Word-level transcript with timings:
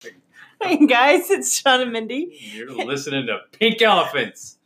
Hey 0.00 0.86
guys, 0.86 1.30
it's 1.30 1.58
Sean 1.58 1.80
and 1.80 1.92
Mindy. 1.92 2.36
You're 2.52 2.70
listening 2.84 3.26
to 3.26 3.40
Pink 3.52 3.80
Elephants. 3.80 4.58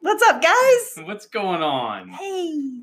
What's 0.00 0.22
up, 0.22 0.42
guys? 0.42 0.98
What's 1.04 1.26
going 1.26 1.62
on? 1.62 2.08
Hey. 2.08 2.82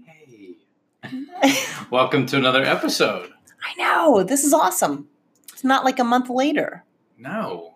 Hey. 1.01 1.55
Welcome 1.89 2.25
to 2.27 2.37
another 2.37 2.63
episode. 2.63 3.31
I 3.63 3.73
know, 3.77 4.23
this 4.23 4.43
is 4.43 4.53
awesome. 4.53 5.07
It's 5.53 5.63
not 5.63 5.83
like 5.83 5.99
a 5.99 6.03
month 6.03 6.29
later. 6.29 6.83
No, 7.17 7.74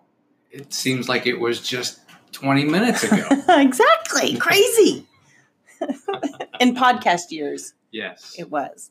it 0.50 0.72
seems 0.72 1.08
like 1.08 1.26
it 1.26 1.38
was 1.38 1.60
just 1.60 2.00
20 2.32 2.64
minutes 2.64 3.04
ago. 3.04 3.26
exactly. 3.48 4.36
Crazy. 4.36 5.06
In 6.60 6.74
podcast 6.74 7.30
years, 7.30 7.72
yes. 7.90 8.34
it 8.38 8.50
was. 8.50 8.90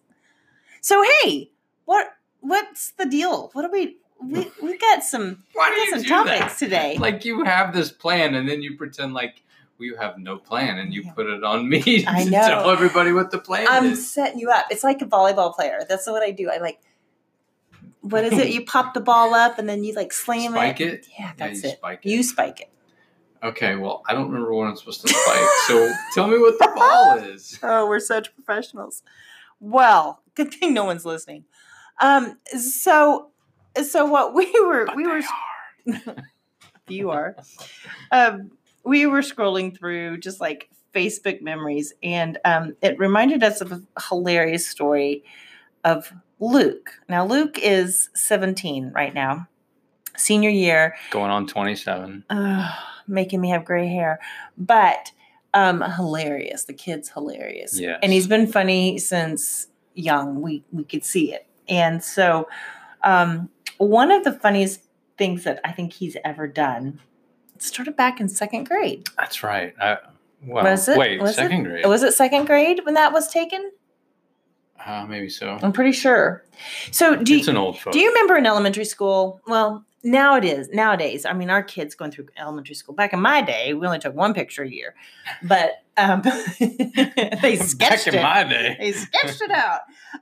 So 0.82 1.04
hey, 1.22 1.52
what 1.86 2.08
what's 2.40 2.92
the 2.92 3.06
deal? 3.06 3.52
What 3.54 3.62
do 3.64 3.70
we 3.72 3.98
we 4.24 4.50
we 4.62 4.78
got 4.78 5.04
some 5.04 5.44
Why 5.54 5.70
we 5.70 5.76
do 5.76 5.80
got 5.82 5.86
you 5.86 5.92
some 5.92 6.02
do 6.02 6.08
topics 6.32 6.60
that? 6.60 6.66
today. 6.66 6.98
Like 6.98 7.26
you 7.26 7.44
have 7.44 7.74
this 7.74 7.92
plan 7.92 8.34
and 8.34 8.50
then 8.50 8.62
you 8.64 8.76
pretend 8.76 9.14
like 9.14 9.44
we 9.78 9.96
have 10.00 10.18
no 10.18 10.38
plan 10.38 10.80
and 10.80 10.94
you 10.94 11.12
put 11.14 11.28
it 11.28 11.44
on 11.44 11.70
me 11.70 12.06
I 12.08 12.24
to 12.24 12.30
know. 12.30 12.48
tell 12.48 12.70
everybody 12.72 13.12
what 13.12 13.30
the 13.32 13.38
plan 13.40 13.64
is. 13.64 13.70
I'm 13.70 13.96
setting 13.96 14.40
you 14.40 14.50
up. 14.50 14.66
It's 14.72 14.84
like 14.84 15.02
a 15.02 15.06
volleyball 15.06 15.54
player. 15.54 15.86
That's 15.88 16.08
what 16.08 16.24
I 16.24 16.32
do. 16.32 16.50
I 16.50 16.58
like 16.58 16.80
what 18.02 18.24
is 18.26 18.34
it? 18.38 18.50
You 18.50 18.66
pop 18.66 18.94
the 18.94 19.02
ball 19.02 19.34
up 19.34 19.60
and 19.60 19.68
then 19.68 19.84
you 19.84 19.94
like 19.94 20.14
slam 20.14 20.52
Spike 20.52 20.80
it. 20.82 20.88
it? 20.94 21.08
Yeah, 21.18 21.26
Yeah, 21.26 21.32
that's 21.38 21.64
you 21.64 21.70
it. 21.70 21.78
spike 21.78 22.00
it. 22.06 22.10
You 22.10 22.24
spike 22.24 22.62
it. 22.62 22.70
Okay, 23.42 23.76
well, 23.76 24.04
I 24.08 24.14
don't 24.14 24.28
remember 24.28 24.54
what 24.54 24.68
I'm 24.68 24.76
supposed 24.76 25.02
to 25.02 25.08
spike. 25.08 25.50
so 25.68 25.92
tell 26.14 26.28
me 26.28 26.38
what 26.38 26.60
the 26.60 26.72
ball 26.76 27.18
is. 27.34 27.58
Oh, 27.64 27.88
we're 27.88 28.00
such 28.02 28.34
professionals. 28.36 29.02
Well, 29.62 30.22
good 30.36 30.54
thing 30.54 30.74
no 30.74 30.86
one's 30.86 31.06
listening. 31.06 31.46
Um, 32.02 32.38
so, 32.58 33.32
so 33.84 34.06
what 34.06 34.34
we 34.34 34.50
were, 34.60 34.86
But 34.86 34.96
we 34.96 35.06
were, 35.08 35.22
are. 35.88 36.16
you 36.88 37.12
are, 37.12 37.36
um, 38.12 38.52
we 38.84 39.06
were 39.06 39.22
scrolling 39.22 39.78
through 39.78 40.18
just 40.20 40.40
like 40.42 40.70
Facebook 40.94 41.42
memories, 41.42 41.94
and 42.02 42.38
um, 42.46 42.76
it 42.82 42.98
reminded 43.00 43.44
us 43.44 43.62
of 43.62 43.72
a 43.72 43.82
hilarious 44.10 44.66
story 44.68 45.24
of 45.84 46.12
Luke. 46.40 46.92
Now, 47.08 47.26
Luke 47.26 47.58
is 47.62 48.10
17 48.16 48.92
right 48.94 49.14
now, 49.14 49.48
senior 50.16 50.50
year, 50.50 50.96
going 51.12 51.32
on 51.32 51.48
27. 51.48 52.24
uh, 52.30 52.76
making 53.08 53.42
me 53.42 53.50
have 53.50 53.66
gray 53.66 53.88
hair, 53.88 54.20
but 54.58 55.12
um, 55.54 55.82
hilarious. 55.82 56.66
The 56.66 56.74
kid's 56.74 57.10
hilarious, 57.10 57.80
and 58.02 58.12
he's 58.14 58.28
been 58.28 58.48
funny 58.48 58.98
since 59.00 59.68
young. 59.96 60.42
We 60.42 60.64
we 60.72 60.84
could 60.84 61.04
see 61.04 61.34
it, 61.34 61.48
and 61.68 62.04
so 62.04 62.48
um, 63.04 63.50
one 63.78 64.12
of 64.12 64.24
the 64.24 64.32
funniest 64.32 64.82
things 65.18 65.44
that 65.44 65.60
I 65.66 65.72
think 65.72 65.94
he's 65.94 66.16
ever 66.24 66.48
done 66.48 67.00
started 67.58 67.96
back 67.98 68.22
in 68.22 68.30
second 68.30 68.66
grade. 68.70 69.08
That's 69.18 69.44
right. 69.44 69.74
I, 69.82 69.98
well, 70.46 70.64
Was 70.64 70.88
it? 70.88 70.98
wait, 70.98 71.20
Was 71.20 71.32
it? 71.32 71.34
second 71.36 71.64
grade? 71.64 71.86
Was 71.86 72.04
it 72.04 72.14
second 72.14 72.46
grade 72.46 72.82
when 72.86 72.94
that 72.94 73.12
was 73.12 73.28
taken? 73.30 73.72
Uh, 74.86 75.06
maybe 75.08 75.30
so. 75.30 75.58
I'm 75.62 75.72
pretty 75.74 75.92
sure. 75.92 76.44
So 76.92 77.16
do 77.16 77.36
it's 77.38 77.48
you, 77.48 77.52
an 77.52 77.58
old 77.58 77.78
photo. 77.80 77.92
do 77.92 78.00
you 78.00 78.10
remember 78.10 78.38
in 78.38 78.46
elementary 78.46 78.86
school? 78.86 79.42
Well, 79.48 79.86
now 80.04 80.36
it 80.38 80.46
is 80.46 80.70
nowadays. 80.70 81.26
I 81.26 81.34
mean, 81.34 81.50
our 81.50 81.62
kids 81.64 81.94
going 81.96 82.12
through 82.12 82.28
elementary 82.38 82.76
school. 82.76 82.96
Back 82.96 83.12
in 83.14 83.20
my 83.22 83.42
day, 83.42 83.74
we 83.74 83.86
only 83.86 84.00
took 84.00 84.16
one 84.16 84.34
picture 84.34 84.64
a 84.64 84.70
year, 84.70 84.96
but 85.44 85.84
um, 85.98 86.22
they 86.60 87.58
sketched 87.58 88.06
Back 88.06 88.08
in 88.08 88.16
it. 88.16 88.24
my 88.24 88.44
day. 88.46 88.78
they 88.80 88.92
sketched 88.94 89.42
it 89.42 89.52
out. 89.52 89.82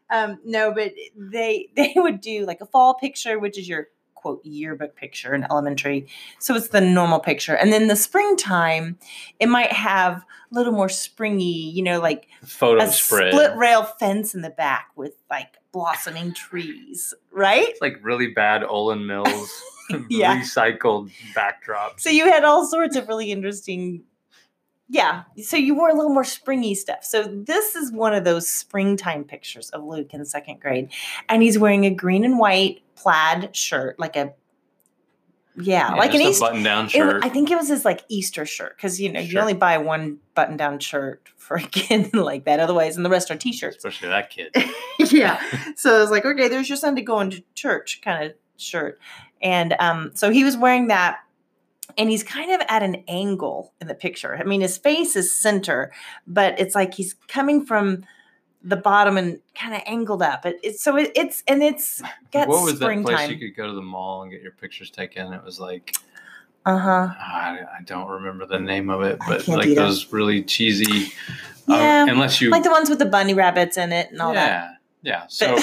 Um, 0.10 0.40
no, 0.44 0.74
but 0.74 0.94
they 1.16 1.70
they 1.76 1.94
would 1.96 2.22
do 2.22 2.46
like 2.46 2.62
a 2.62 2.66
fall 2.66 2.96
picture, 2.96 3.38
which 3.40 3.58
is 3.58 3.68
your 3.70 3.88
quote 4.28 4.46
yearbook 4.46 4.96
picture 4.96 5.34
in 5.34 5.46
elementary. 5.50 6.08
So 6.40 6.56
it's 6.56 6.68
the 6.70 6.82
normal 6.82 7.20
picture, 7.20 7.56
and 7.56 7.72
then 7.72 7.88
the 7.88 7.96
springtime, 7.96 8.98
it 9.40 9.48
might 9.48 9.72
have 9.72 10.18
a 10.52 10.56
little 10.56 10.74
more 10.74 10.90
springy, 10.90 11.70
you 11.72 11.82
know, 11.84 12.00
like 12.02 12.28
Photo 12.46 12.84
a 12.84 12.88
spread. 12.88 13.32
split 13.34 13.56
rail 13.56 13.84
fence 13.84 14.36
in 14.36 14.42
the 14.42 14.50
back 14.50 14.90
with 14.96 15.14
like 15.30 15.58
blossoming 15.72 16.34
trees, 16.34 17.14
right? 17.32 17.70
It's 17.70 17.82
like 17.82 18.00
really 18.02 18.28
bad 18.28 18.64
Olan 18.64 19.06
Mills 19.06 19.50
Yeah. 20.10 20.42
recycled 20.42 21.12
backdrops. 21.34 22.00
So 22.02 22.10
you 22.10 22.26
had 22.30 22.44
all 22.44 22.66
sorts 22.66 22.96
of 22.98 23.08
really 23.08 23.32
interesting. 23.32 24.04
Yeah. 24.90 25.24
So 25.44 25.58
you 25.58 25.76
wore 25.76 25.90
a 25.90 25.94
little 25.94 26.14
more 26.14 26.24
springy 26.24 26.74
stuff. 26.76 27.04
So 27.04 27.24
this 27.24 27.76
is 27.76 27.92
one 27.92 28.14
of 28.14 28.24
those 28.24 28.50
springtime 28.50 29.26
pictures 29.26 29.70
of 29.72 29.84
Luke 29.84 30.14
in 30.14 30.24
second 30.26 30.62
grade. 30.62 30.90
And 31.28 31.44
he's 31.44 31.60
wearing 31.60 31.86
a 31.86 31.90
green 31.90 32.24
and 32.24 32.40
white 32.40 32.82
plaid 32.96 33.54
shirt, 33.56 34.00
like 34.00 34.16
a, 34.16 34.34
yeah, 35.60 35.94
like 35.96 36.14
an 36.14 36.22
a 36.22 36.30
Easter. 36.30 36.46
button-down 36.46 36.86
it- 36.86 36.92
shirt. 36.92 37.26
I 37.26 37.30
think 37.30 37.50
it 37.52 37.56
was 37.58 37.68
his 37.68 37.84
like 37.84 38.04
Easter 38.10 38.46
shirt 38.46 38.78
because 38.78 39.02
you 39.02 39.12
know 39.12 39.20
you 39.20 39.40
only 39.40 39.56
buy 39.56 39.80
one 39.80 40.20
button 40.36 40.56
down 40.56 40.78
shirt 40.80 41.30
for 41.36 41.58
a 41.58 41.62
kid 41.64 42.14
like 42.16 42.46
that. 42.46 42.60
Otherwise, 42.60 42.96
and 42.96 43.04
the 43.04 43.10
rest 43.10 43.32
are 43.32 43.36
t-shirts. 43.36 43.78
Especially 43.78 44.10
that 44.10 44.30
kid. 44.30 44.56
yeah. 45.12 45.42
So 45.76 45.98
I 45.98 46.00
was 46.00 46.12
like, 46.12 46.26
okay, 46.26 46.48
there's 46.48 46.70
your 46.70 46.78
Sunday 46.78 47.02
going 47.02 47.32
to 47.32 47.44
church 47.56 48.02
kind 48.04 48.24
of 48.26 48.34
shirt. 48.58 49.00
And 49.42 49.76
um, 49.80 50.12
so 50.14 50.30
he 50.32 50.44
was 50.44 50.56
wearing 50.56 50.88
that. 50.88 51.18
And 51.98 52.10
he's 52.10 52.24
kind 52.24 52.52
of 52.52 52.62
at 52.70 52.84
an 52.84 53.04
angle 53.08 53.74
in 53.82 53.88
the 53.88 53.96
picture. 53.96 54.36
I 54.36 54.44
mean, 54.44 54.62
his 54.62 54.78
face 54.78 55.16
is 55.16 55.36
center, 55.36 55.92
but 56.26 56.60
it's 56.60 56.76
like 56.76 56.94
he's 56.94 57.16
coming 57.28 57.66
from 57.66 58.04
the 58.64 58.76
bottom 58.76 59.18
and 59.18 59.40
kind 59.56 59.74
of 59.74 59.82
angled 59.86 60.22
up. 60.22 60.46
It, 60.46 60.60
it's 60.64 60.84
so 60.84 60.98
it, 60.98 61.12
it's 61.16 61.44
and 61.48 61.64
it's 61.64 62.02
got 62.32 62.48
what 62.48 62.64
was 62.64 62.80
that 62.80 63.04
place 63.04 63.30
you 63.30 63.38
could 63.38 63.56
go 63.56 63.68
to 63.68 63.74
the 63.74 63.82
mall 63.82 64.24
and 64.24 64.32
get 64.32 64.42
your 64.42 64.52
pictures 64.52 64.90
taken? 64.90 65.34
It 65.34 65.44
was 65.44 65.60
like 65.60 65.96
uh 66.66 66.78
huh. 66.78 67.08
I, 67.18 67.60
I 67.80 67.84
don't 67.86 68.10
remember 68.10 68.46
the 68.46 68.60
name 68.60 68.90
of 68.90 69.02
it, 69.02 69.20
but 69.26 69.48
like 69.48 69.74
those 69.74 70.12
really 70.12 70.44
cheesy. 70.44 71.14
Yeah, 71.68 72.04
um, 72.04 72.10
unless 72.10 72.42
you 72.42 72.50
Like 72.50 72.64
the 72.64 72.72
ones 72.72 72.90
with 72.90 73.00
the 73.00 73.06
bunny 73.06 73.34
rabbits 73.34 73.78
in 73.78 73.92
it 73.92 74.12
and 74.12 74.22
all 74.22 74.34
that. 74.34 74.78
yeah, 75.02 75.14
yeah. 75.14 75.26
So 75.30 75.58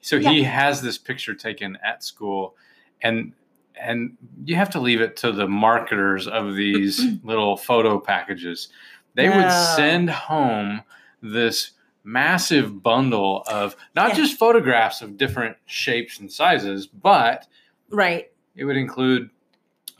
so 0.00 0.16
Yeah. 0.16 0.30
he 0.30 0.42
has 0.44 0.80
this 0.80 0.96
picture 0.98 1.34
taken 1.34 1.76
at 1.82 2.02
school, 2.02 2.54
and 3.02 3.32
and 3.80 4.16
you 4.44 4.56
have 4.56 4.70
to 4.70 4.80
leave 4.80 5.00
it 5.00 5.16
to 5.18 5.32
the 5.32 5.46
marketers 5.48 6.26
of 6.26 6.54
these 6.56 7.00
little 7.24 7.56
photo 7.56 7.98
packages. 8.00 8.68
They 9.14 9.28
would 9.28 9.50
send 9.76 10.10
home 10.10 10.82
this 11.22 11.72
massive 12.04 12.82
bundle 12.82 13.42
of 13.48 13.74
not 13.94 14.10
Yeah. 14.10 14.14
just 14.16 14.38
photographs 14.38 15.02
of 15.02 15.16
different 15.16 15.56
shapes 15.66 16.20
and 16.20 16.30
sizes, 16.30 16.86
but 16.86 17.46
right. 17.90 18.30
it 18.54 18.64
would 18.64 18.76
include 18.76 19.30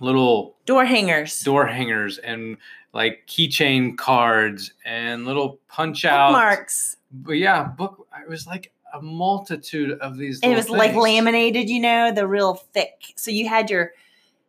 little 0.00 0.56
Door 0.66 0.84
hangers. 0.84 1.41
door 1.41 1.66
hangers 1.66 2.19
and 2.19 2.59
like 2.92 3.26
keychain 3.26 3.97
cards 3.97 4.72
and 4.84 5.25
little 5.25 5.59
punch 5.69 6.04
out 6.04 6.32
marks. 6.32 6.97
But 7.10 7.32
yeah, 7.34 7.65
book. 7.65 8.06
It 8.22 8.28
was 8.28 8.47
like 8.47 8.72
a 8.97 9.03
multitude 9.03 9.99
of 10.01 10.17
these. 10.17 10.41
it 10.43 10.55
was 10.55 10.69
little 10.71 10.77
like 10.77 10.95
laminated 10.95 11.69
you 11.69 11.81
know 11.81 12.12
the 12.12 12.27
real 12.27 12.55
thick 12.55 13.12
so 13.17 13.31
you 13.31 13.49
had 13.49 13.71
your 13.71 13.93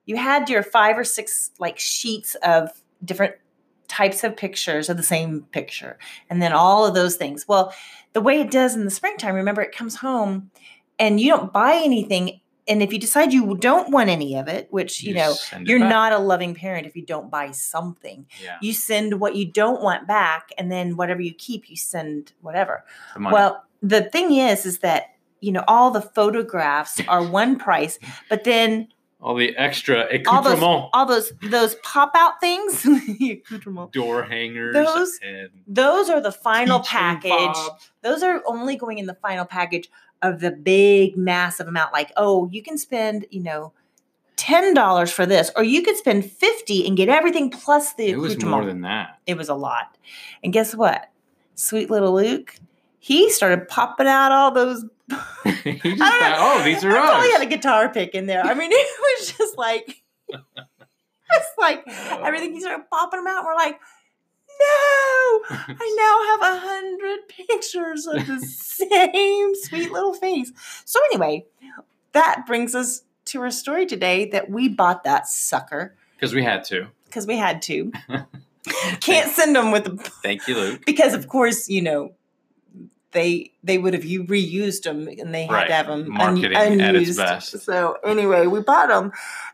you 0.06 0.16
had 0.16 0.50
your 0.50 0.64
five 0.64 0.98
or 0.98 1.04
six 1.04 1.52
like 1.60 1.78
sheets 1.78 2.36
of 2.44 2.70
different 3.04 3.36
types 3.88 4.24
of 4.24 4.36
pictures 4.36 4.90
of 4.90 4.98
the 4.98 5.04
same 5.04 5.44
picture 5.52 5.98
and 6.30 6.42
then 6.42 6.52
all 6.54 6.86
of 6.86 6.94
those 6.94 7.16
things 7.16 7.48
well 7.48 7.74
the 8.14 8.22
way 8.22 8.40
it 8.42 8.52
does 8.52 8.76
in 8.76 8.86
the 8.86 8.92
springtime 8.92 9.36
remember 9.36 9.62
it 9.62 9.76
comes 9.76 9.96
home 9.98 10.50
and 11.00 11.20
you 11.20 11.30
don't 11.30 11.54
buy 11.54 11.80
anything 11.84 12.40
and 12.70 12.84
if 12.84 12.92
you 12.92 13.00
decide 13.00 13.32
you 13.32 13.56
don't 13.56 13.92
want 13.92 14.10
any 14.10 14.36
of 14.36 14.48
it 14.50 14.68
which 14.72 15.02
you, 15.04 15.14
know 15.14 15.34
you're 15.64 15.80
back. 15.80 15.90
not 15.90 16.12
a 16.12 16.18
loving 16.18 16.54
parent 16.54 16.86
if 16.86 16.96
you 16.98 17.06
don't 17.06 17.32
buy 17.32 17.50
something 17.52 18.26
Yeah, 18.44 18.58
you 18.62 18.74
send 18.74 19.22
what 19.22 19.36
you 19.36 19.46
don't 19.46 19.82
want 19.82 20.06
back 20.08 20.50
and 20.58 20.70
then 20.72 20.98
whatever 20.98 21.22
you 21.22 21.34
keep 21.34 21.70
you 21.70 21.78
send 21.78 22.34
whatever 22.42 22.84
the 23.14 23.22
money. 23.22 23.34
well, 23.34 23.64
the 23.82 24.04
thing 24.04 24.34
is, 24.34 24.66
is 24.66 24.80
that 24.80 25.16
you 25.42 25.52
know 25.52 25.64
all 25.68 25.92
the 25.92 26.02
photographs 26.02 27.02
are 27.08 27.24
one 27.24 27.58
price, 27.58 28.00
but 28.30 28.44
then 28.44 28.88
all 29.20 29.36
the 29.36 29.56
extra 29.58 30.08
all 30.28 30.42
those 30.44 30.62
all 30.62 31.06
those 31.06 31.32
those 31.44 31.76
pop 31.84 32.12
out 32.16 32.40
things, 32.40 32.86
door 33.92 34.24
hangers, 34.24 34.74
Those- 34.74 35.20
those 35.68 36.10
are 36.10 36.22
the 36.22 36.32
final 36.32 36.80
package. 36.82 37.32
fobs. 37.32 37.92
Those 38.04 38.24
are 38.24 38.42
only 38.46 38.76
going 38.76 38.98
in 39.00 39.06
the 39.08 39.16
final 39.16 39.46
package 39.46 39.90
of 40.22 40.40
the 40.40 40.52
big 40.52 41.18
massive 41.18 41.68
amount. 41.68 41.94
Like, 41.94 42.12
oh, 42.18 42.48
you 42.52 42.62
can 42.64 42.78
spend 42.78 43.26
you 43.32 43.42
know. 43.42 43.74
Ten 44.36 44.76
dollars 44.76 45.12
for 45.12 45.26
this, 45.26 45.50
or 45.56 45.64
you 45.64 45.82
could 45.82 45.98
spend 45.98 46.24
fifty 46.32 46.86
and 46.86 46.96
get 46.96 47.10
everything 47.10 47.50
plus 47.50 47.94
the 47.96 48.06
It 48.10 48.20
was 48.20 48.40
more 48.44 48.64
than 48.64 48.82
that. 48.82 49.18
it 49.26 49.36
was 49.36 49.50
a 49.50 49.56
lot. 49.56 49.98
And 50.44 50.54
guess 50.54 50.76
what? 50.76 51.10
Sweet 51.56 51.90
little 51.90 52.14
Luke, 52.14 52.54
he 53.08 53.30
started 53.30 53.68
popping 53.70 54.08
out 54.08 54.32
all 54.34 54.52
those 54.52 54.84
he 55.64 55.74
just 55.80 55.98
thought, 56.00 56.22
know. 56.22 56.36
oh, 56.40 56.62
these 56.66 56.84
are 56.84 56.92
probably 56.92 57.30
ours. 57.30 57.38
had 57.38 57.42
a 57.42 57.46
guitar 57.50 57.88
pick 57.90 58.14
in 58.14 58.26
there. 58.26 58.44
I 58.44 58.54
mean, 58.54 58.70
it 58.74 59.20
was 59.20 59.32
just 59.38 59.58
like 59.58 60.04
it's 60.30 61.48
like 61.58 61.84
everything 61.88 62.54
he 62.54 62.60
started 62.60 62.90
popping 62.90 63.24
them 63.24 63.28
out. 63.28 63.46
We're 63.46 63.56
like, 63.56 63.80
no, 64.60 65.42
I 65.50 66.38
now 66.40 66.46
have 66.46 66.56
a 66.56 66.60
hundred 66.68 67.28
pictures 67.30 68.08
of 68.08 68.26
the 68.28 68.40
same 68.46 69.54
sweet 69.56 69.92
little 69.92 70.14
face. 70.14 70.52
So 70.86 71.00
anyway, 71.12 71.46
that 72.14 72.46
brings 72.48 72.76
us 72.76 73.04
to 73.26 73.42
our 73.42 73.52
story 73.52 73.86
today 73.86 74.26
that 74.30 74.50
we 74.50 74.68
bought 74.70 75.04
that 75.04 75.28
sucker 75.28 75.96
Because 76.16 76.34
we 76.34 76.44
had 76.44 76.64
to. 76.66 76.88
because 77.06 77.28
we 77.28 77.38
had 77.38 77.62
to. 77.64 77.92
Can't 79.00 79.32
send 79.32 79.56
them 79.56 79.72
with 79.72 79.86
the 79.86 79.96
Thank 80.24 80.48
you, 80.48 80.56
Luke. 80.56 80.86
because 80.86 81.14
of 81.14 81.28
course 81.28 81.70
you 81.70 81.82
know 81.82 82.14
they 83.12 83.52
they 83.64 83.78
would 83.78 83.94
have 83.94 84.04
you 84.06 84.24
reused 84.26 84.84
them 84.84 85.08
and 85.08 85.34
they 85.34 85.46
had 85.46 85.54
Right. 85.54 85.68
to 85.68 85.74
have 85.74 85.88
them 85.88 86.10
Marketing 86.10 86.54
at 86.82 86.96
its 86.96 87.16
best. 87.16 87.60
So 87.62 87.98
anyway, 88.06 88.48
we 88.48 88.60
bought 88.62 88.90
them, 88.90 89.12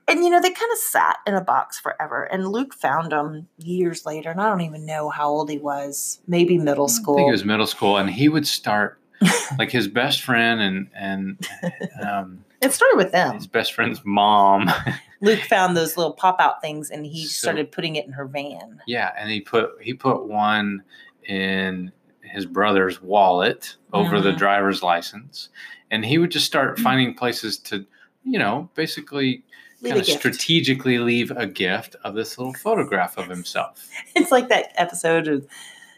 and 0.07 0.23
you 0.23 0.29
know 0.29 0.41
they 0.41 0.50
kind 0.51 0.71
of 0.71 0.77
sat 0.79 1.17
in 1.27 1.35
a 1.35 1.41
box 1.41 1.79
forever. 1.79 2.23
And 2.23 2.47
Luke 2.47 2.73
found 2.73 3.11
them 3.11 3.47
years 3.59 4.05
later, 4.05 4.31
and 4.31 4.41
I 4.41 4.50
don't 4.50 4.61
even 4.61 4.85
know 4.85 5.09
how 5.09 5.29
old 5.29 5.50
he 5.50 5.59
was. 5.59 6.19
Maybe 6.27 6.57
middle 6.57 6.88
school. 6.88 7.15
I 7.15 7.17
think 7.19 7.29
it 7.29 7.31
was 7.33 7.45
middle 7.45 7.67
school, 7.67 7.97
and 7.97 8.09
he 8.09 8.27
would 8.27 8.47
start 8.47 9.00
like 9.59 9.69
his 9.71 9.88
best 9.88 10.21
friend 10.21 10.59
and 10.59 10.88
and 10.95 11.47
um, 12.05 12.44
it 12.61 12.73
started 12.73 12.97
with 12.97 13.11
them. 13.11 13.35
his 13.35 13.47
best 13.47 13.73
friend's 13.73 14.01
mom. 14.03 14.69
Luke 15.21 15.39
found 15.41 15.77
those 15.77 15.95
little 15.95 16.11
pop 16.13 16.38
out 16.41 16.59
things, 16.61 16.89
and 16.89 17.05
he 17.05 17.25
So- 17.25 17.44
started 17.45 17.71
putting 17.71 17.95
it 17.95 18.05
in 18.05 18.13
her 18.13 18.25
van. 18.25 18.81
yeah, 18.88 19.11
and 19.17 19.29
he 19.29 19.41
put 19.41 19.71
he 19.79 19.94
put 19.94 20.25
one 20.25 20.83
in 21.25 21.91
his 22.33 22.45
brother's 22.45 23.01
wallet 23.01 23.75
over 23.94 24.19
the 24.19 24.31
Mhm. 24.31 24.38
driver's 24.38 24.81
license, 24.83 25.50
and 25.91 26.03
he 26.06 26.18
would 26.18 26.31
just 26.31 26.45
start 26.45 26.80
finding 26.80 27.13
places 27.13 27.57
to, 27.59 27.85
you 28.24 28.39
know, 28.39 28.69
basically 28.75 29.44
kind 29.83 29.97
of 30.00 30.06
gift. 30.06 30.18
strategically 30.19 30.97
leave 30.97 31.30
a 31.31 31.45
gift 31.45 31.95
of 32.03 32.15
this 32.15 32.38
little 32.38 32.53
photograph 32.53 33.18
of 33.18 33.27
himself. 33.27 33.88
It's 34.15 34.31
like 34.31 34.50
that 34.50 34.71
episode 34.75 35.27
of 35.27 35.45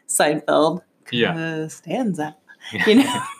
Seinfeld. 0.07 0.81
Yeah. 1.11 1.33
Costanza. 1.33 2.35
You 2.87 2.95
know. 2.95 3.21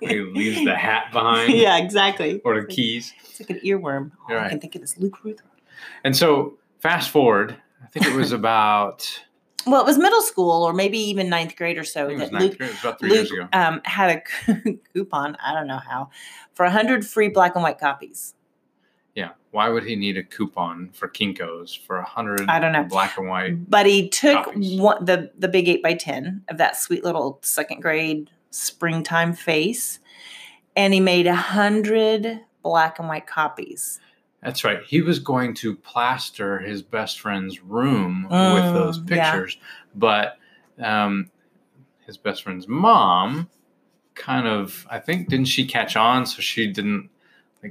he 0.00 0.20
leaves 0.20 0.64
the 0.64 0.76
hat 0.76 1.06
behind. 1.12 1.52
yeah, 1.52 1.76
exactly. 1.78 2.40
Or 2.44 2.60
the 2.60 2.66
keys. 2.66 3.12
It's 3.24 3.40
like 3.40 3.50
an 3.50 3.60
earworm. 3.64 4.12
All 4.28 4.36
I 4.36 4.38
Right. 4.42 4.50
can 4.50 4.60
think 4.60 4.76
of 4.76 4.82
is 4.82 4.96
Luke 4.98 5.24
Ruth. 5.24 5.40
And 6.04 6.16
so 6.16 6.56
fast 6.78 7.10
forward, 7.10 7.56
I 7.82 7.86
think 7.88 8.06
it 8.06 8.14
was 8.14 8.30
about 8.32 9.24
Well, 9.66 9.80
it 9.80 9.86
was 9.86 9.98
middle 9.98 10.22
school 10.22 10.62
or 10.64 10.72
maybe 10.72 10.98
even 10.98 11.28
ninth 11.28 11.56
grade 11.56 11.78
or 11.78 11.84
so 11.84 12.08
think 12.08 12.20
it 12.20 12.22
was 12.22 12.30
that 12.30 12.40
Luke, 12.40 12.58
grade, 12.58 12.70
it 12.70 12.72
was 12.72 12.80
about 12.80 12.98
three 12.98 13.10
Luke 13.10 13.48
um, 13.52 13.80
had 13.84 14.22
a 14.46 14.74
coupon, 14.92 15.36
I 15.44 15.54
don't 15.54 15.66
know 15.66 15.78
how, 15.78 16.10
for 16.54 16.64
100 16.64 17.06
free 17.06 17.28
black 17.28 17.54
and 17.54 17.62
white 17.62 17.78
copies. 17.78 18.34
Yeah. 19.14 19.30
Why 19.50 19.68
would 19.68 19.84
he 19.84 19.96
need 19.96 20.16
a 20.16 20.22
coupon 20.22 20.90
for 20.92 21.08
Kinkos 21.08 21.76
for 21.78 21.96
a 21.96 22.04
hundred 22.04 22.48
I 22.48 22.60
don't 22.60 22.72
know. 22.72 22.84
black 22.84 23.18
and 23.18 23.28
white? 23.28 23.68
But 23.68 23.86
he 23.86 24.08
took 24.08 24.44
Copies. 24.44 24.80
one, 24.80 25.04
the, 25.04 25.30
the 25.36 25.48
big 25.48 25.68
8 25.68 25.82
by 25.82 25.94
10 25.94 26.44
of 26.48 26.58
that 26.58 26.76
sweet 26.76 27.04
little 27.04 27.40
second 27.42 27.80
grade 27.80 28.30
springtime 28.50 29.32
face 29.32 29.98
and 30.76 30.94
he 30.94 31.00
made 31.00 31.26
a 31.26 31.30
100 31.30 32.40
black 32.62 32.98
and 32.98 33.08
white 33.08 33.26
copies. 33.26 34.00
That's 34.42 34.64
right. 34.64 34.80
He 34.86 35.02
was 35.02 35.18
going 35.18 35.54
to 35.56 35.76
plaster 35.76 36.58
his 36.60 36.82
best 36.82 37.20
friend's 37.20 37.60
room 37.62 38.24
with 38.24 38.32
those 38.74 38.98
Mm, 38.98 39.10
yeah. 39.10 39.32
pictures, 39.32 39.58
but 39.94 40.38
um, 40.78 41.30
his 42.06 42.16
best 42.16 42.42
friend's 42.42 42.66
mom 42.66 43.48
kind 44.14 44.46
of, 44.46 44.86
I 44.90 44.98
think, 44.98 45.28
didn't 45.28 45.46
she 45.46 45.66
catch 45.66 45.94
on? 45.96 46.24
So 46.26 46.40
she 46.40 46.66
didn't. 46.66 47.10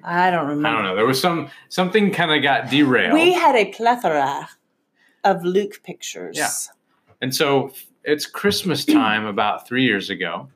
I 0.04 0.30
don't 0.30 0.46
remember. 0.48 0.68
I 0.68 0.72
don't 0.74 0.84
know. 0.84 0.96
There 0.96 1.08
was 1.08 1.20
some 1.20 1.50
something 1.70 2.12
kind 2.12 2.32
of 2.32 2.44
got 2.44 2.70
derailed. 2.70 3.14
We 3.14 3.34
had 3.34 3.56
a 3.56 3.66
plethora 3.72 4.48
of 5.24 5.44
Luke 5.44 5.82
pictures. 5.84 6.38
Yeah. 6.38 6.50
And 7.22 7.34
so 7.36 7.74
it's 8.04 8.28
Christmas 8.28 8.86
time 8.86 9.26
about 9.26 9.68
three 9.68 9.84
years 9.84 10.12
ago. 10.12 10.48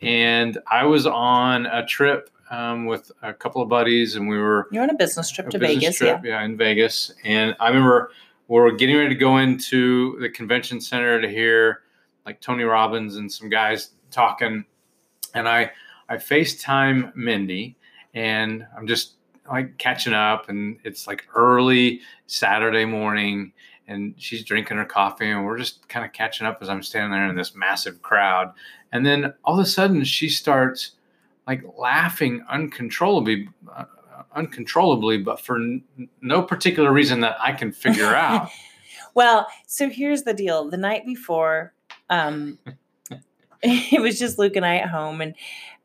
And 0.00 0.58
I 0.70 0.84
was 0.84 1.06
on 1.06 1.66
a 1.66 1.84
trip 1.84 2.30
um, 2.50 2.86
with 2.86 3.10
a 3.22 3.32
couple 3.32 3.62
of 3.62 3.68
buddies, 3.68 4.16
and 4.16 4.28
we 4.28 4.38
were 4.38 4.68
You're 4.70 4.82
on 4.82 4.90
a 4.90 4.94
business 4.94 5.30
trip 5.30 5.48
a 5.48 5.50
to 5.50 5.58
business 5.58 5.82
Vegas. 5.82 5.96
trip, 5.98 6.24
yeah. 6.24 6.44
in 6.44 6.56
Vegas. 6.56 7.12
And 7.24 7.56
I 7.60 7.68
remember 7.68 8.10
we 8.48 8.58
were 8.60 8.72
getting 8.72 8.96
ready 8.96 9.10
to 9.10 9.14
go 9.14 9.38
into 9.38 10.18
the 10.20 10.28
convention 10.28 10.80
center 10.80 11.20
to 11.20 11.28
hear 11.28 11.82
like 12.24 12.40
Tony 12.40 12.64
Robbins 12.64 13.16
and 13.16 13.30
some 13.30 13.48
guys 13.48 13.90
talking. 14.10 14.64
And 15.34 15.48
I 15.48 15.70
I 16.08 16.16
FaceTime 16.16 17.14
Mindy, 17.14 17.76
and 18.14 18.66
I'm 18.76 18.86
just 18.86 19.14
like 19.50 19.78
catching 19.78 20.14
up, 20.14 20.48
and 20.48 20.78
it's 20.84 21.06
like 21.06 21.24
early 21.34 22.00
Saturday 22.26 22.84
morning, 22.84 23.52
and 23.86 24.14
she's 24.16 24.44
drinking 24.44 24.76
her 24.76 24.84
coffee, 24.84 25.30
and 25.30 25.44
we're 25.44 25.58
just 25.58 25.88
kind 25.88 26.04
of 26.04 26.12
catching 26.12 26.46
up 26.46 26.58
as 26.60 26.68
I'm 26.68 26.82
standing 26.82 27.10
there 27.10 27.28
in 27.28 27.36
this 27.36 27.54
massive 27.54 28.02
crowd. 28.02 28.52
And 28.92 29.04
then 29.04 29.34
all 29.44 29.58
of 29.58 29.60
a 29.60 29.68
sudden, 29.68 30.04
she 30.04 30.28
starts 30.28 30.92
like 31.48 31.62
laughing 31.78 32.44
uncontrollably, 32.48 33.48
uh, 33.74 33.84
uncontrollably, 34.36 35.16
but 35.16 35.40
for 35.40 35.56
n- 35.56 35.82
no 36.20 36.42
particular 36.42 36.92
reason 36.92 37.20
that 37.20 37.36
I 37.40 37.52
can 37.52 37.72
figure 37.72 38.04
out. 38.14 38.50
Well, 39.14 39.48
so 39.66 39.88
here's 39.88 40.22
the 40.24 40.34
deal. 40.34 40.68
The 40.68 40.76
night 40.76 41.06
before, 41.06 41.72
um, 42.10 42.58
it 43.62 44.00
was 44.02 44.18
just 44.18 44.38
Luke 44.38 44.56
and 44.56 44.66
I 44.66 44.76
at 44.76 44.90
home, 44.90 45.20
and 45.22 45.34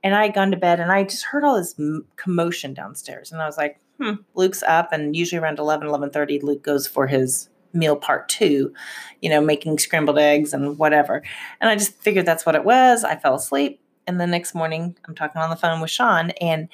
and 0.03 0.13
I 0.13 0.25
had 0.25 0.35
gone 0.35 0.51
to 0.51 0.57
bed, 0.57 0.81
and 0.81 0.91
I 0.91 1.03
just 1.03 1.23
heard 1.23 1.45
all 1.45 1.55
this 1.55 1.75
m- 1.79 2.05
commotion 2.17 2.73
downstairs, 2.73 3.31
and 3.31 3.41
I 3.41 3.45
was 3.45 3.57
like, 3.57 3.79
hmm, 3.99 4.15
Luke's 4.35 4.61
up, 4.63 4.89
and 4.91 5.15
usually 5.15 5.39
around 5.41 5.59
11, 5.59 5.87
11.30, 5.87 6.43
Luke 6.43 6.61
goes 6.61 6.85
for 6.87 7.07
his 7.07 7.49
meal 7.71 7.95
part 7.95 8.27
two, 8.27 8.73
you 9.21 9.29
know, 9.29 9.39
making 9.41 9.79
scrambled 9.79 10.19
eggs 10.19 10.53
and 10.53 10.77
whatever. 10.77 11.23
And 11.61 11.69
I 11.69 11.75
just 11.75 11.95
figured 12.01 12.25
that's 12.25 12.45
what 12.45 12.53
it 12.53 12.65
was. 12.65 13.03
I 13.03 13.15
fell 13.15 13.33
asleep. 13.35 13.79
And 14.05 14.19
the 14.19 14.27
next 14.27 14.53
morning, 14.53 14.97
I'm 15.07 15.15
talking 15.15 15.41
on 15.41 15.49
the 15.49 15.55
phone 15.55 15.81
with 15.81 15.89
Sean, 15.89 16.31
and 16.31 16.69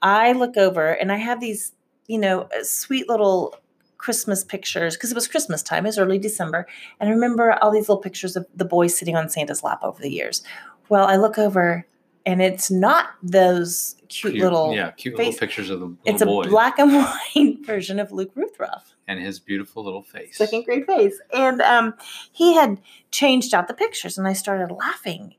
I 0.00 0.32
look 0.32 0.56
over 0.56 0.88
and 0.88 1.12
I 1.12 1.16
have 1.16 1.40
these, 1.40 1.72
you 2.06 2.18
know, 2.18 2.42
uh, 2.42 2.64
sweet 2.64 3.08
little 3.08 3.54
Christmas 3.98 4.42
pictures 4.42 4.96
because 4.96 5.12
it 5.12 5.14
was 5.14 5.28
Christmas 5.28 5.62
time, 5.62 5.86
it 5.86 5.90
was 5.90 5.98
early 5.98 6.18
December. 6.18 6.66
And 6.98 7.08
I 7.08 7.12
remember 7.12 7.52
all 7.62 7.70
these 7.70 7.88
little 7.88 8.02
pictures 8.02 8.34
of 8.34 8.46
the 8.54 8.64
boys 8.64 8.98
sitting 8.98 9.16
on 9.16 9.28
Santa's 9.28 9.62
lap 9.62 9.80
over 9.82 10.02
the 10.02 10.10
years. 10.10 10.42
Well, 10.88 11.06
I 11.06 11.16
look 11.16 11.38
over 11.38 11.86
and 12.26 12.42
it's 12.42 12.70
not 12.70 13.10
those 13.22 13.96
cute, 14.08 14.34
little, 14.34 14.74
yeah, 14.74 14.90
cute 14.92 15.16
face- 15.16 15.26
little 15.26 15.38
pictures 15.38 15.70
of 15.70 15.80
the 15.80 15.86
little 15.86 16.00
it's 16.04 16.20
a 16.20 16.26
boy 16.26 16.44
black 16.44 16.78
and 16.78 16.92
white 17.36 17.64
version 17.64 18.00
of 18.00 18.10
Luke 18.12 18.34
Ruthroff 18.34 18.92
and 19.06 19.20
his 19.20 19.38
beautiful 19.38 19.84
little 19.84 20.02
face. 20.02 20.36
second 20.36 20.64
grade 20.64 20.86
face. 20.86 21.20
And 21.32 21.60
um, 21.60 21.94
he 22.32 22.54
had 22.54 22.80
changed 23.10 23.54
out 23.54 23.68
the 23.68 23.74
pictures, 23.74 24.18
and 24.18 24.26
I 24.26 24.32
started 24.32 24.74
laughing. 24.74 25.34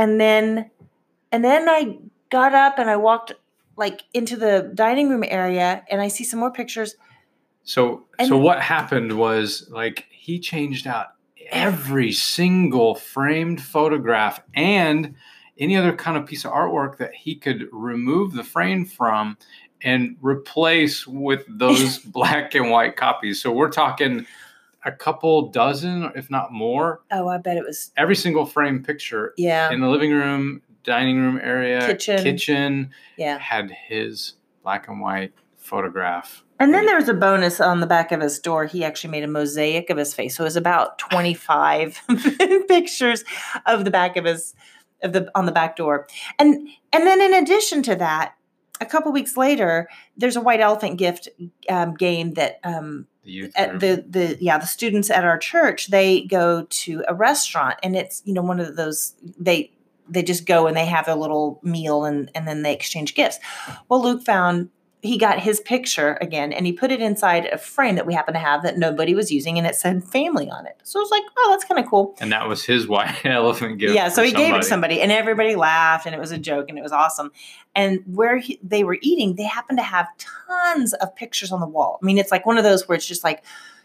And 0.00 0.18
then, 0.18 0.70
and 1.30 1.44
then 1.44 1.68
I 1.68 1.98
got 2.30 2.54
up 2.54 2.78
and 2.78 2.88
I 2.88 2.96
walked 2.96 3.34
like 3.76 4.04
into 4.14 4.34
the 4.34 4.72
dining 4.74 5.10
room 5.10 5.24
area, 5.26 5.84
and 5.90 6.00
I 6.00 6.08
see 6.08 6.24
some 6.24 6.40
more 6.40 6.50
pictures. 6.50 6.96
So, 7.64 8.06
And- 8.18 8.26
so 8.26 8.38
what 8.38 8.62
happened 8.62 9.18
was 9.18 9.68
like 9.70 10.06
he 10.10 10.38
changed 10.38 10.86
out 10.86 11.08
every 11.50 12.12
single 12.12 12.94
framed 12.94 13.60
photograph 13.60 14.40
and 14.54 15.14
any 15.58 15.76
other 15.76 15.94
kind 15.94 16.16
of 16.16 16.24
piece 16.24 16.46
of 16.46 16.52
artwork 16.52 16.96
that 16.96 17.14
he 17.14 17.34
could 17.34 17.68
remove 17.70 18.32
the 18.32 18.44
frame 18.44 18.86
from 18.86 19.36
and 19.82 20.16
replace 20.22 21.06
with 21.06 21.44
those 21.46 21.98
black 22.16 22.54
and 22.54 22.70
white 22.70 22.96
copies. 22.96 23.42
So 23.42 23.52
we're 23.52 23.68
talking 23.70 24.26
a 24.84 24.92
couple 24.92 25.50
dozen, 25.50 26.10
if 26.14 26.30
not 26.30 26.52
more. 26.52 27.02
Oh, 27.10 27.28
I 27.28 27.38
bet 27.38 27.56
it 27.56 27.64
was 27.64 27.92
Every 27.96 28.16
single 28.16 28.46
frame 28.46 28.82
picture 28.82 29.34
yeah, 29.36 29.70
in 29.70 29.80
the 29.80 29.88
living 29.88 30.12
room, 30.12 30.62
dining 30.84 31.18
room 31.18 31.40
area, 31.42 31.86
Kitchen. 31.86 32.22
kitchen 32.22 32.90
yeah. 33.16 33.38
had 33.38 33.70
his 33.70 34.34
black 34.62 34.88
and 34.88 35.00
white 35.00 35.32
photograph. 35.58 36.42
And 36.58 36.74
then 36.74 36.84
there 36.84 36.96
was 36.96 37.08
a 37.08 37.14
bonus 37.14 37.58
on 37.58 37.80
the 37.80 37.86
back 37.86 38.12
of 38.12 38.20
his 38.20 38.38
door. 38.38 38.66
He 38.66 38.84
actually 38.84 39.10
made 39.10 39.24
a 39.24 39.28
mosaic 39.28 39.88
of 39.88 39.96
his 39.96 40.12
face. 40.12 40.36
So 40.36 40.44
it 40.44 40.46
was 40.46 40.56
about 40.56 40.98
25 40.98 42.02
pictures 42.68 43.24
of 43.64 43.84
the 43.86 43.90
back 43.90 44.16
of 44.16 44.26
his 44.26 44.54
of 45.02 45.14
the 45.14 45.30
on 45.34 45.46
the 45.46 45.52
back 45.52 45.76
door. 45.76 46.06
And 46.38 46.68
and 46.92 47.06
then 47.06 47.22
in 47.22 47.32
addition 47.32 47.82
to 47.84 47.96
that, 47.96 48.34
a 48.80 48.86
couple 48.86 49.12
weeks 49.12 49.36
later, 49.36 49.88
there's 50.16 50.36
a 50.36 50.40
white 50.40 50.60
elephant 50.60 50.98
gift 50.98 51.28
um, 51.68 51.94
game 51.94 52.34
that 52.34 52.60
um, 52.62 53.06
The 53.24 53.30
youth 53.30 53.52
at 53.56 53.70
group. 53.70 53.80
the 53.80 54.04
the 54.08 54.38
yeah 54.40 54.58
the 54.58 54.66
students 54.66 55.10
at 55.10 55.24
our 55.24 55.38
church 55.38 55.88
they 55.88 56.22
go 56.22 56.66
to 56.68 57.04
a 57.06 57.14
restaurant 57.14 57.78
and 57.82 57.94
it's 57.94 58.22
you 58.24 58.32
know 58.32 58.42
one 58.42 58.60
of 58.60 58.76
those 58.76 59.14
they 59.38 59.72
they 60.08 60.22
just 60.22 60.46
go 60.46 60.66
and 60.66 60.76
they 60.76 60.86
have 60.86 61.08
a 61.08 61.14
little 61.14 61.60
meal 61.62 62.04
and 62.04 62.30
and 62.34 62.46
then 62.46 62.62
they 62.62 62.72
exchange 62.74 63.14
gifts. 63.14 63.38
Well, 63.88 64.02
Luke 64.02 64.22
found 64.22 64.70
he 65.02 65.16
got 65.16 65.40
his 65.40 65.60
picture 65.60 66.18
again 66.20 66.52
and 66.52 66.66
he 66.66 66.72
put 66.72 66.90
it 66.90 67.00
inside 67.00 67.46
a 67.46 67.58
frame 67.58 67.94
that 67.94 68.06
we 68.06 68.12
happen 68.12 68.34
to 68.34 68.40
have 68.40 68.62
that 68.62 68.76
nobody 68.76 69.14
was 69.14 69.32
using 69.32 69.56
and 69.56 69.66
it 69.66 69.74
said 69.74 70.04
family 70.04 70.50
on 70.50 70.66
it. 70.66 70.78
So 70.82 70.98
I 70.98 71.02
was 71.02 71.10
like, 71.10 71.22
oh, 71.38 71.48
that's 71.50 71.64
kind 71.64 71.82
of 71.82 71.88
cool. 71.88 72.14
And 72.20 72.30
that 72.32 72.46
was 72.48 72.64
his 72.64 72.86
white 72.88 73.24
elephant 73.24 73.78
gift. 73.78 73.94
Yeah, 73.94 74.08
so 74.08 74.22
he 74.22 74.32
gave 74.32 74.54
it 74.54 74.62
somebody. 74.62 74.62
to 74.62 74.68
somebody 74.68 75.00
and 75.00 75.12
everybody 75.12 75.56
laughed 75.56 76.06
and 76.06 76.14
it 76.14 76.18
was 76.18 76.32
a 76.32 76.38
joke 76.38 76.66
and 76.68 76.78
it 76.78 76.82
was 76.82 76.92
awesome. 76.92 77.32
And 77.74 78.02
where 78.06 78.38
he, 78.38 78.58
they 78.62 78.84
were 78.84 78.98
eating, 79.00 79.36
they 79.36 79.44
happened 79.44 79.78
to 79.78 79.84
have 79.84 80.08
tons 80.18 80.92
of 80.94 81.14
pictures 81.16 81.50
on 81.50 81.60
the 81.60 81.66
wall. 81.66 81.98
I 82.02 82.04
mean, 82.04 82.18
it's 82.18 82.30
like 82.30 82.44
one 82.44 82.58
of 82.58 82.64
those 82.64 82.86
where 82.86 82.96
it's 82.96 83.06
just 83.06 83.24
like, 83.24 83.42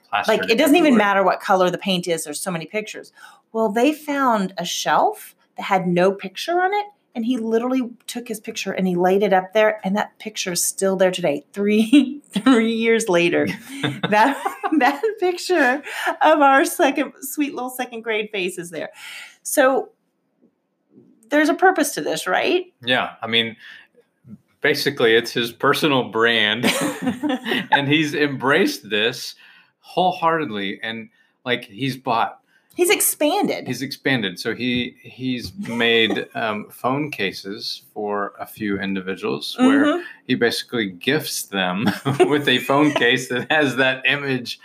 Plastered 0.10 0.40
like 0.40 0.50
it 0.50 0.58
doesn't 0.58 0.76
even 0.76 0.98
matter 0.98 1.24
what 1.24 1.40
color 1.40 1.70
the 1.70 1.78
paint 1.78 2.08
is, 2.08 2.24
there's 2.26 2.40
so 2.40 2.52
many 2.52 2.66
pictures. 2.66 3.12
Well, 3.52 3.70
they 3.70 3.94
found 3.94 4.54
a 4.58 4.66
shelf 4.66 5.36
that 5.58 5.64
had 5.64 5.88
no 5.88 6.12
picture 6.12 6.60
on 6.60 6.74
it. 6.74 6.86
And 7.16 7.26
he 7.26 7.38
literally 7.38 7.92
took 8.08 8.28
his 8.28 8.42
picture 8.42 8.74
and 8.74 8.86
he 8.86 8.96
laid 8.96 9.24
it 9.24 9.32
up 9.32 9.54
there, 9.54 9.80
and 9.86 9.96
that 9.96 10.20
picture 10.20 10.52
is 10.52 10.64
still 10.64 10.98
there 10.98 11.12
today, 11.12 11.46
three 11.54 12.22
three 12.30 12.74
years 12.74 13.08
later. 13.08 13.48
that 14.10 14.56
that 14.80 15.02
picture 15.20 15.82
of 16.22 16.42
our 16.42 16.66
second 16.66 17.14
sweet 17.22 17.56
little 17.56 17.70
second 17.70 18.02
grade 18.02 18.30
face 18.32 18.58
is 18.58 18.70
there. 18.70 18.90
So 19.44 19.92
there's 21.30 21.50
a 21.50 21.54
purpose 21.54 21.94
to 21.96 22.02
this, 22.02 22.28
right? 22.28 22.66
Yeah, 22.84 23.16
I 23.22 23.28
mean, 23.28 23.56
basically, 24.62 25.16
it's 25.16 25.32
his 25.32 25.52
personal 25.52 26.10
brand, 26.10 26.66
and 27.72 27.88
he's 27.88 28.14
embraced 28.14 28.90
this 28.90 29.36
wholeheartedly, 29.80 30.80
and 30.82 31.10
like 31.46 31.66
he's 31.66 31.98
bought, 31.98 32.40
He's 32.76 32.90
expanded. 32.90 33.68
he's 33.68 33.82
expanded. 33.82 34.40
So 34.40 34.54
he 34.54 34.96
he's 35.02 35.54
made 35.68 36.28
um, 36.36 36.68
phone 36.70 37.10
cases 37.12 37.84
for 37.94 38.34
a 38.40 38.46
few 38.46 38.80
individuals 38.80 39.56
where 39.58 39.86
Mhm. 39.86 40.04
he 40.28 40.36
basically 40.36 40.88
gifts 40.90 41.44
them 41.44 41.86
with 42.20 42.48
a 42.48 42.60
phone 42.60 42.92
case 43.04 43.30
that 43.30 43.52
has 43.52 43.78
that 43.78 44.04
image 44.06 44.60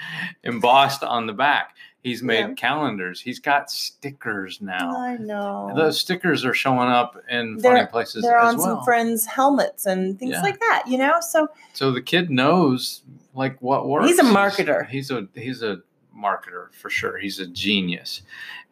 embossed 0.45 1.03
on 1.03 1.27
the 1.27 1.33
back. 1.33 1.77
He's 2.03 2.23
made 2.23 2.39
Yeah. 2.49 2.55
calendars. 2.55 3.21
He's 3.21 3.39
got 3.39 3.71
stickers 3.71 4.61
now. 4.63 4.97
I 4.97 5.17
know. 5.19 5.71
Those 5.77 6.01
stickers 6.01 6.47
are 6.47 6.55
showing 6.55 6.89
up 6.89 7.15
in 7.29 7.59
They're- 7.59 7.75
funny 7.77 7.87
places 7.89 8.23
They're 8.23 8.39
on 8.39 8.57
well. 8.57 8.67
some 8.77 8.85
friends' 8.85 9.27
helmets 9.27 9.85
and 9.85 10.19
things 10.19 10.33
Yeah. 10.33 10.41
like 10.43 10.59
that, 10.61 10.85
you 10.87 10.97
know? 10.97 11.17
So 11.21 11.49
So 11.75 11.91
the 11.93 12.01
kid 12.01 12.31
knows 12.31 13.03
like 13.35 13.61
what 13.61 13.87
works. 13.87 14.09
He's 14.09 14.19
a 14.19 14.23
marketer. 14.25 14.89
He's 14.89 15.11
a 15.11 15.29
he's 15.35 15.63
a 15.63 15.83
marketer 16.17 16.73
for 16.75 16.91
sure. 16.91 17.19
He's 17.19 17.39
a 17.39 17.47
genius, 17.47 18.23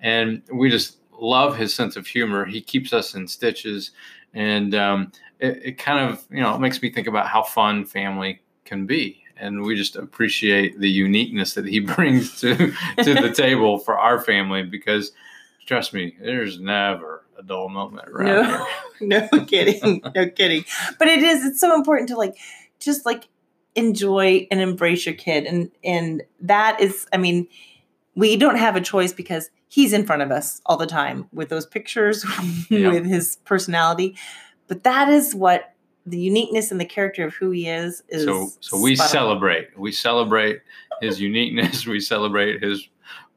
and 0.01 0.43
we 0.53 0.71
just 0.71 0.97
love 1.21 1.57
his 1.57 1.75
sense 1.75 1.97
of 1.97 2.07
humor. 2.07 2.45
He 2.45 2.61
keeps 2.61 2.93
us 2.93 3.15
in 3.15 3.27
stitches, 3.29 3.91
and 4.35 4.75
um, 4.75 5.13
it, 5.41 5.61
it 5.65 5.79
kind 5.79 6.11
of 6.11 6.27
you 6.31 6.41
know 6.41 6.55
it 6.55 6.61
makes 6.61 6.81
me 6.83 6.91
think 6.91 7.07
about 7.07 7.27
how 7.29 7.43
fun 7.43 7.85
family 7.85 8.41
can 8.65 8.87
be. 8.87 9.23
And 9.41 9.63
we 9.63 9.77
just 9.77 9.95
appreciate 9.95 10.81
the 10.81 10.91
uniqueness 10.91 11.55
that 11.55 11.65
he 11.67 11.79
brings 11.95 12.41
to 12.41 12.55
to 12.57 13.15
the 13.15 13.33
table 13.37 13.79
for 13.79 13.97
our 13.99 14.21
family 14.21 14.63
because 14.65 15.13
trust 15.67 15.93
me, 15.95 16.17
there's 16.21 16.59
never 16.59 17.25
a 17.39 17.43
dull 17.45 17.69
moment 17.69 18.09
around 18.09 18.27
No. 18.27 18.67
here. 18.99 19.29
no 19.33 19.45
kidding. 19.45 20.03
No 20.15 20.29
kidding. 20.31 20.65
But 20.99 21.07
it 21.09 21.23
is, 21.23 21.45
it's 21.45 21.61
so 21.61 21.75
important 21.77 22.09
to 22.09 22.17
like 22.17 22.37
just 22.81 23.07
like 23.07 23.29
enjoy 23.79 24.47
and 24.51 24.61
embrace 24.61 25.07
your 25.07 25.15
kid. 25.15 25.45
And 25.45 25.71
and 25.85 26.23
that 26.41 26.81
is, 26.81 27.07
I 27.13 27.17
mean, 27.17 27.47
we 28.15 28.37
don't 28.37 28.57
have 28.57 28.77
a 28.77 28.81
choice 28.81 29.13
because 29.13 29.51
he's 29.69 29.93
in 29.93 30.05
front 30.07 30.23
of 30.23 30.31
us 30.31 30.61
all 30.67 30.77
the 30.77 30.87
time 30.87 31.27
with 31.33 31.49
those 31.49 31.67
pictures, 31.67 32.25
Yeah. 32.71 32.89
with 32.91 33.07
his 33.07 33.37
personality. 33.45 34.17
But 34.67 34.83
that 34.85 35.09
is 35.09 35.35
what 35.35 35.75
the 36.07 36.19
uniqueness 36.19 36.71
and 36.73 36.81
the 36.81 36.85
character 36.87 37.25
of 37.27 37.35
who 37.35 37.51
he 37.51 37.69
is 37.69 38.03
is. 38.09 38.25
so 38.25 38.49
so 38.61 38.81
we 38.81 38.97
spot 38.97 39.05
on. 39.07 39.11
celebrate 39.11 39.79
we 39.79 39.93
celebrate 39.93 40.61
his 41.03 41.21
uniqueness 41.31 41.87
we 41.87 42.01
celebrate 42.01 42.63
his 42.63 42.89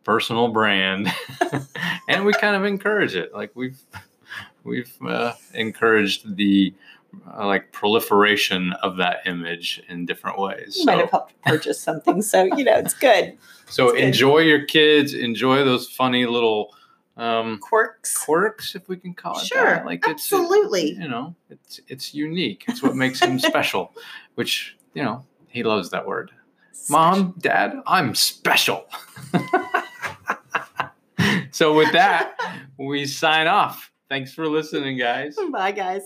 personal 0.06 0.48
brand 0.48 1.12
and 2.08 2.24
we 2.26 2.32
kind 2.34 2.56
of 2.56 2.64
encourage 2.64 3.14
it 3.14 3.34
like 3.34 3.52
we've 3.56 3.78
we've 4.64 4.94
uh, 5.06 5.34
encouraged 5.54 6.36
the 6.38 6.74
like 7.40 7.72
proliferation 7.72 8.74
of 8.84 8.98
that 8.98 9.18
image 9.26 9.82
in 9.90 10.06
different 10.06 10.40
ways 10.40 10.78
You 10.78 10.86
might 10.86 11.00
have 11.00 11.12
helped 11.12 11.42
purchase 11.44 11.80
something. 11.80 12.22
So, 12.22 12.44
you 12.44 12.64
know, 12.64 12.78
it's 12.78 12.94
good. 12.94 13.38
so 13.68 13.90
it's 13.90 13.96
good. 13.98 14.04
enjoy 14.06 14.40
your 14.40 14.66
kids 14.66 15.14
enjoy 15.14 15.64
those 15.64 15.88
funny 15.90 16.26
little 16.26 16.74
um 17.18 17.60
Quirks. 17.60 18.18
quirks 18.26 18.76
if 18.76 18.88
we 18.88 18.96
can 18.98 19.14
call 19.14 19.38
it 19.40 19.46
Sure, 19.46 19.76
that. 19.76 19.86
like 19.86 20.00
it's 20.08 20.32
absolutely. 20.32 20.94
you 20.94 21.08
know 21.10 21.36
it's 21.50 21.82
it's 21.90 22.14
unique 22.14 22.64
it's 22.70 22.82
what 22.82 22.96
makes 22.96 23.20
him 23.22 23.38
special 23.40 23.94
which 24.36 24.78
you 24.94 25.04
know 25.04 25.26
he 25.50 25.64
loves 25.64 25.90
that 25.92 26.06
word 26.08 26.32
Mom, 26.90 27.36
Dad, 27.38 27.74
I'm 27.86 28.16
special. 28.16 28.86
so, 31.52 31.76
with 31.76 31.92
that, 31.92 32.34
we 32.80 33.06
sign 33.06 33.46
off. 33.46 33.92
Thanks 34.10 34.34
for 34.34 34.48
listening, 34.48 34.98
guys. 34.98 35.38
Bye, 35.52 35.74
guys. 35.74 36.02